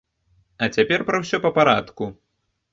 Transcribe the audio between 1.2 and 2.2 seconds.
ўсё па парадку.